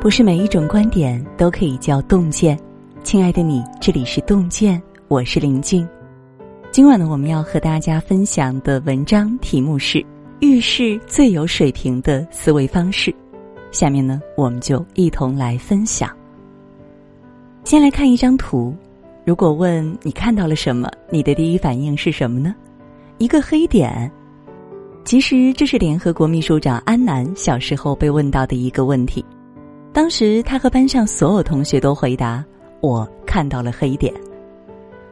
[0.00, 2.56] 不是每一种观点都可以叫洞见。
[3.02, 5.88] 亲爱的你，这里是洞见，我是林静。
[6.70, 9.98] 今晚呢，我们要和大家分享的文章题目是
[10.40, 13.10] 《遇事最有水平的思维方式》。
[13.72, 16.08] 下面呢，我们就一同来分享。
[17.64, 18.74] 先来看一张图，
[19.24, 22.54] 如果问你看到了什么，你的第一反应是什么呢？
[23.18, 24.08] 一个黑点。
[25.06, 29.24] 其实这是联合国秘书长安南小时候被问到的一个问题。
[29.92, 32.44] 当时他和班上所有同学都回答
[32.82, 34.12] ：“我看到了黑点。”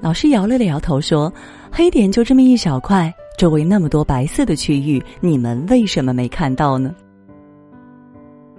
[0.00, 1.30] 老师摇了摇头说
[1.72, 6.94] ：“黑点就这么一小块，周围那么多白色的区域，你们为什么没看到呢？”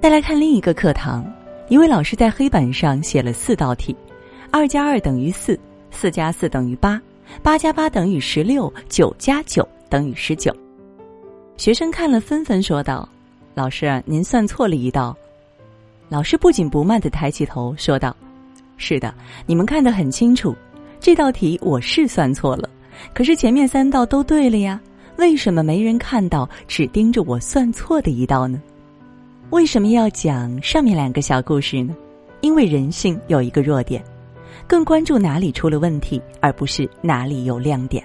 [0.02, 1.26] 再来看另一个课堂，
[1.70, 3.96] 一位老师在黑板上写了四道题：
[4.52, 5.58] 二加二等于四，
[5.92, 7.02] 四加四等于八，
[7.42, 10.54] 八加八等于十六，九加九等于十九。
[11.62, 13.08] 学生看了纷纷说道
[13.54, 15.16] ：“老师，您算错了一道。”
[16.10, 18.18] 老师不紧不慢的抬起头说道
[18.78, 19.14] ：“是的，
[19.46, 20.56] 你们看得很清楚，
[21.00, 22.68] 这道题我是算错了，
[23.14, 24.82] 可是前面三道都对了呀，
[25.18, 28.60] 为什么没人看到，只盯着我算错的一道呢？
[29.52, 31.96] 为什么要讲上面两个小故事呢？
[32.42, 34.04] 因为人性有一个弱点，
[34.66, 38.04] 更关注哪里出了问题，而不是哪里有亮点。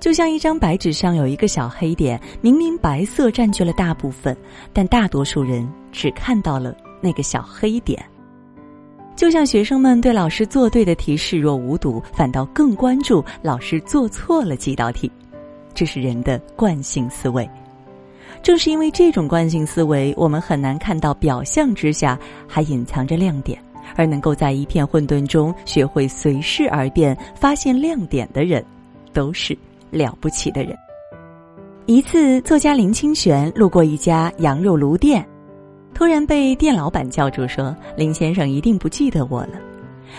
[0.00, 4.36] 就像一张白纸上有一个小黑点，明明白色占据了大部分，
[4.72, 7.98] 但大多数人只看到了。”那个小黑点，
[9.16, 15.10] 就像学生们对老师做对的题视若无睹，反倒更关注老师做错了几道题，
[15.72, 17.48] 这是人的惯性思维。
[18.42, 23.58] 正是因为这种惯性思维，我们很难看到表象之下还隐藏着亮点，
[23.96, 28.62] 而能够在一片混沌中学会随势而变、发现亮点的人，
[29.14, 29.56] 都是
[29.90, 30.76] 了不起的人。
[31.86, 35.26] 一次，作家林清玄路过一家羊肉炉店。
[35.92, 39.54] 突然被店老板叫住，说：“林先生一定不记得我了。”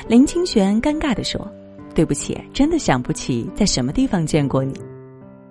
[0.08, 1.50] 林清玄尴尬的说
[1.96, 4.74] ：“对不起，真的想不起在什么地方见过你。”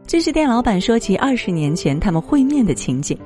[0.07, 3.17] 这是店老板说起二十年前他们会面的情景。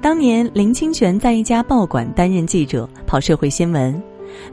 [0.00, 4.00] 当年林清玄在一家报馆担任记者，跑社会新闻，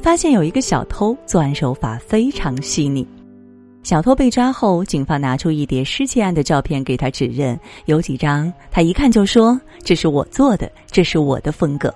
[0.02, 3.08] 发现有一个小偷作案手法非常细腻。
[3.88, 11.96] 小偷被抓后，警方拿出一叠失窃案的照片给他指认，有几张他一看就说：“这是我做的，这是我的风格。”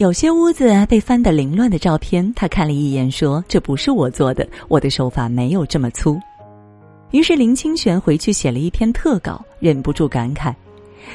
[0.00, 6.18] 有些屋子被翻得凌乱的照片，他看了一眼说：“这不是我做的，我的手法没有这么粗。”
[7.12, 10.54] 于是林清玄回去写了一篇特稿，忍不住感慨。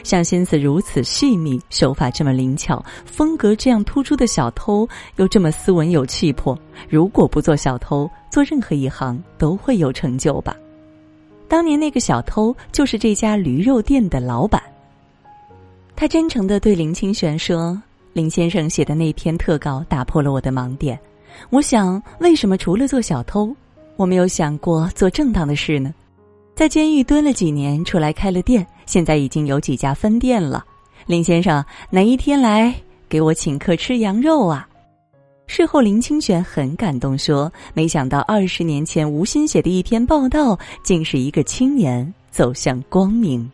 [0.04, 6.58] 像心思如此细密、手法这么灵巧、风格这样突出的小偷，又这么斯文有气魄。
[6.90, 10.56] 如果不做小偷，做任何一行都会有成就吧？
[11.48, 14.62] 当年那个小偷就是这家驴肉店的老板。
[15.96, 17.82] 他真诚的对林清玄说
[18.14, 21.00] ：“林先生写的那篇特稿打破了我的盲点。
[21.50, 23.56] 我想，为什么除了做小偷，
[23.96, 25.94] 我没有想过做正当的事呢？”
[26.56, 30.64] 在监狱蹲了几年，出来开了店，现在已经有几家分店了。
[31.06, 32.74] 林先生哪一天来
[33.10, 34.66] 给我请客吃羊肉啊？
[35.48, 43.52] 事后，林清玄很感动，说：“没想到二十年前吴昕写的一篇报道，竟是一个青年走向光明。”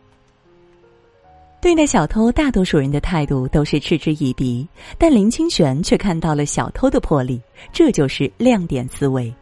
[1.60, 7.40] 对待小偷，大多数人的态度都是嗤之以鼻，但林清玄却看到了小偷的魄力，
[7.72, 9.32] 这就是亮点思维。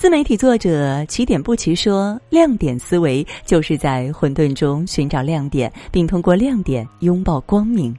[0.00, 7.94] 自媒体作者起点不齐说：“亮点思维就是在混沌中寻找亮点，并通过亮点拥抱光明。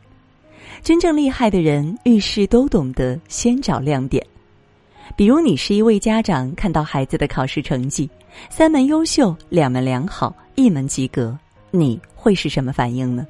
[0.82, 4.26] 真正厉害的人遇事都懂得先找亮点。
[5.16, 8.10] 比如，你是一位家长，看到孩子的考试成绩，
[8.50, 11.38] 三门优秀，两门良好，一门及格，
[11.70, 13.28] 你会是什么反应呢？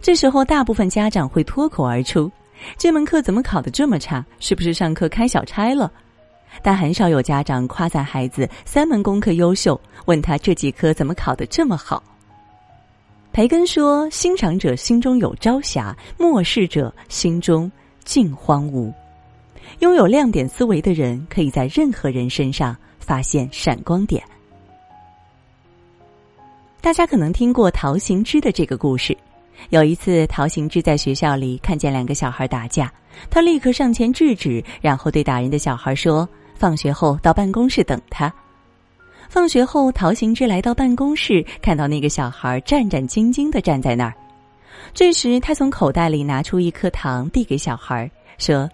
[0.00, 2.30] 这时候，大部分家长会脱口而出
[2.78, 4.24] ：“这门课怎么考得这么差？
[4.38, 5.90] 是不是上课开小差了？”
[6.62, 12.02] 但很少有家长夸赞孩子三门功课优秀，问他这几科怎么考得这么好。
[13.32, 17.70] 培根说：“欣赏者心中有朝霞，漠视者心中
[18.04, 18.92] 尽荒芜。”
[19.78, 24.20] 拥有亮点思维的人，可以在任何人身上发现闪光点。
[26.80, 29.16] 大家可能听过陶行知的这个故事。
[29.68, 32.92] 有一次，陶行知在学校里看见两个小孩打架，
[33.30, 36.28] 他立刻上前制止，然后对打人的小孩说。
[36.60, 38.30] 放学后到办公室等他。
[39.30, 44.12] 放学后，陶行知来到办公室，看到那个小孩战战兢兢的站在那儿。
[44.92, 48.68] 这时，他从口袋里拿出一颗糖，递给小孩，说：“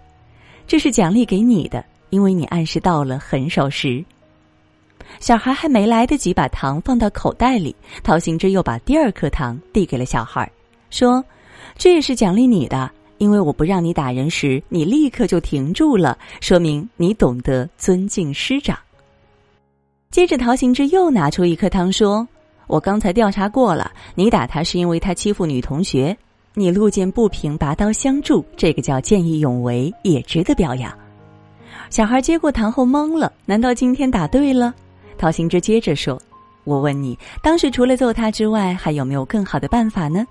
[0.67, 4.05] 这是奖励给你的，因为你按时到了，很守时。”
[5.21, 10.51] 小孩还没来得及把糖放到口袋里，陶行知又把第二颗糖递给了小孩，
[10.91, 11.25] 说
[11.79, 18.79] ：“这也是奖励你的，因为我不让你打人时，你立刻就停住了，说明你懂得尊敬师长。”
[20.11, 22.27] 接着，陶行知又拿出一颗糖说
[22.67, 26.17] ：“我刚才调查过了，你打他是因为他欺负女同学。”
[26.59, 30.91] 你路见不平拔刀相助，这个叫见义勇为，也值得表扬。
[31.91, 34.75] 小孩接过糖后懵了，难道今天打对了？
[35.19, 36.19] 陶行知接着说
[36.65, 40.27] ：“我问你，当时除了揍他之外，还有没有更好的办法呢？”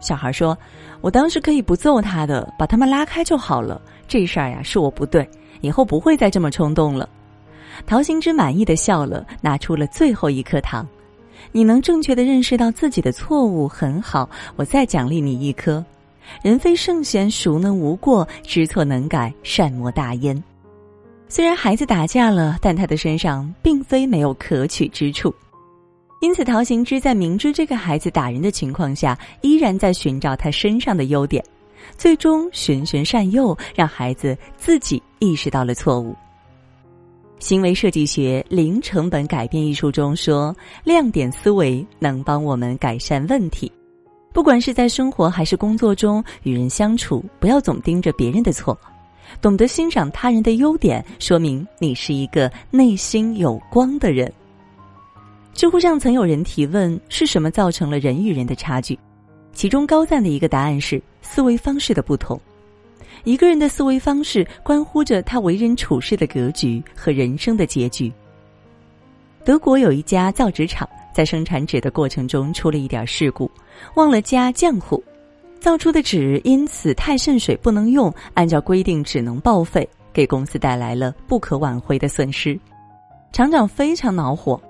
[0.00, 0.56] 小孩说
[1.00, 3.80] ：“我当时可以不揍他的，把他们拉开就好了。
[4.08, 5.28] 这事儿呀，是我不对，
[5.60, 7.08] 以后不会再这么冲动了。”
[7.86, 10.86] 陶行知满意的笑了，拿出了最后一颗糖。
[11.52, 15.84] 你能正确的认识到自己的错误很好，我再奖励你一颗。
[16.42, 18.26] 人非圣贤，孰能无过？
[18.42, 20.40] 知错能改，善莫大焉。
[21.28, 25.34] 虽然孩子打架了，但他的身上并非没有可取之处。
[26.20, 31.42] 因此，陶行知在明知这个孩子打人的情况下，依然在寻找他身上的优点，
[31.96, 36.14] 最终循循善诱，让孩子自己意识到了错误。
[37.38, 43.72] 行为设计学《零成本改变》一书中说，亮点思维能帮我们改善问题。
[44.30, 48.78] 不管是在生活还是工作中，与人相处，不要总盯着别人的错，
[49.40, 54.30] 懂得欣赏他人的优点，说明你是一个内心有光的人。
[55.52, 58.98] 知乎上曾有人提问：是什么造成了人与人的差距？
[59.52, 62.40] 其中高赞的一个答案是思维方式的不同。
[63.24, 68.10] 一个人的思维方式关乎着他为人处事的格局和人生的结局。
[69.44, 73.50] 德国有一家造纸厂在生产纸的过程中出了一点事故，
[73.96, 75.02] 忘了加浆糊，
[75.58, 82.58] 造出的纸因此太渗水不能用，按照规定只能报废，给公司带来了不可挽回的损失。
[83.32, 84.60] 厂长非常恼火，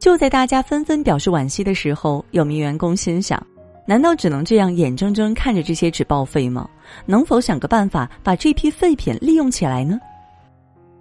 [0.00, 3.40] 就在大家纷纷表示惋惜的时候，有名员工心想。
[3.86, 6.66] 难道只能这样眼睁睁看着这些纸报废吗？
[7.04, 10.00] 能否想个办法把这批废品利用起来呢？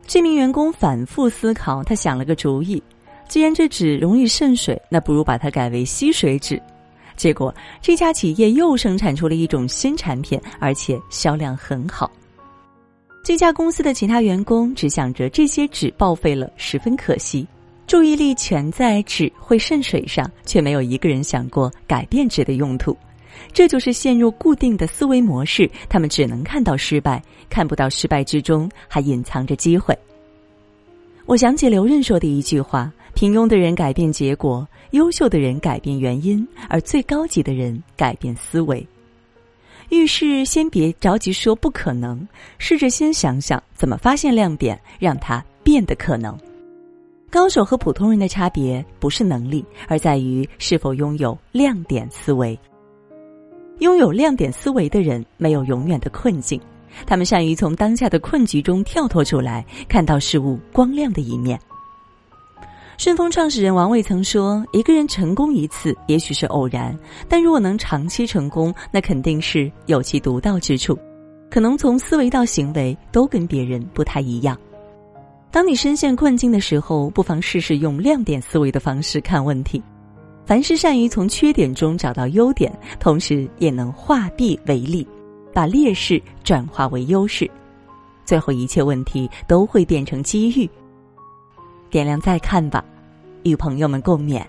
[0.05, 2.81] 这名员工反复思考，他想了个主意：
[3.29, 6.61] 既然这纸容易渗水，那不如把它改为吸水纸。
[7.15, 12.11] 结果，这家企业又生产出了一种新产品，而且销量很好。
[13.23, 17.47] 这家公司的其他员工只想着这些纸报废了，十分可惜。
[17.89, 22.95] 注意力全在纸会渗水上，却没有一个人想过改变纸的用途。
[23.51, 27.19] 这就是陷入固定的思维模式，他们只能看到失败，
[27.49, 29.97] 看不到失败之中还隐藏着机会。
[31.25, 38.85] 我想起刘润说的一句话：“平庸的人改变结果，优秀的人改变原因，而最高级的人改变思维。”
[39.89, 42.27] 遇事先别着急说不可能，
[42.59, 46.37] 试着先想想怎么发现亮点，让它变得可能。
[47.31, 52.57] 高手和普通人的差别不是能力，而在于是否拥有亮点思维。
[53.79, 56.59] 拥有亮点思维的人没有永远的困境，
[57.05, 61.59] 他们善于从当下的困局中跳脱出来，看到事物光亮的一面。
[62.97, 66.97] 顺丰创始人王卫曾说：“一个人成功一次也许是偶然，
[67.29, 70.99] 但如果能长期成功，那肯定是有其独到之处，
[71.49, 74.57] 可能从思维到行为都跟别人不太一样。”
[75.51, 79.81] 当你深陷困境的时候，不妨试试用亮点思维的方式看问题。
[80.45, 85.07] 凡是善于从缺点中找到优点，同时也能化弊为利，
[85.53, 87.49] 把劣势转化为优势，
[88.25, 90.69] 最后一切问题都会变成机遇。
[91.89, 92.83] 点亮再看吧，
[93.43, 94.43] 与朋友们共勉。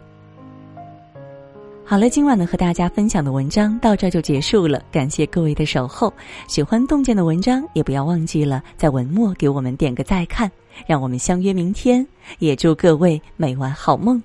[1.85, 6.13] 好了，今晚呢和大家分享的文章到这就结束了，感谢各位的守候。
[6.47, 10.51] 喜欢洞见的文章，也不要忘记了在文末给我们点个再看，
[10.87, 12.07] 让我们相约明天。
[12.39, 14.23] 也祝各位每晚好梦，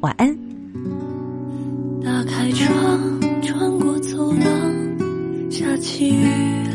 [0.00, 0.36] 晚安。
[2.02, 6.24] 打开窗，穿过走廊，下起雨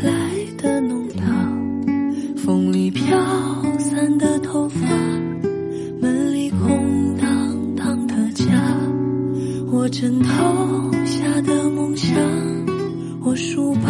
[0.02, 0.10] 来
[0.56, 1.26] 的弄堂，
[2.36, 3.06] 风里飘
[3.78, 4.80] 散的头发，
[6.00, 8.44] 门里空荡荡的家。
[9.72, 12.14] 我枕头下的梦想，
[13.22, 13.88] 我书包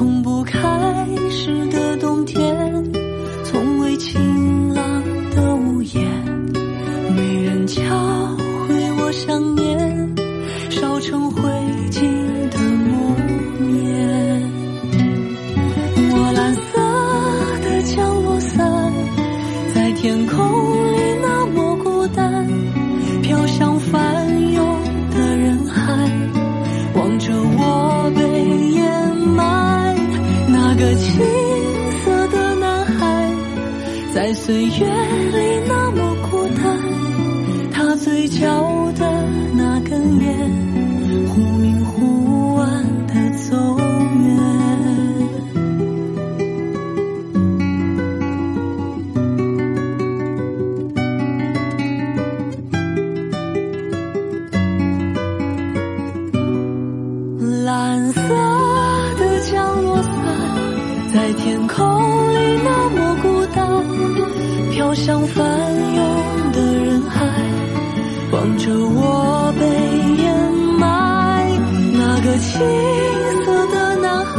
[0.00, 0.58] 从不开
[1.28, 2.99] 始的冬天
[34.50, 35.19] 岁月。
[72.40, 72.60] 青
[73.44, 74.38] 涩的男孩，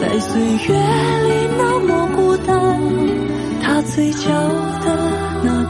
[0.00, 2.80] 在岁月里那么孤单，
[3.62, 4.28] 他嘴角
[4.84, 4.86] 的
[5.42, 5.61] 那。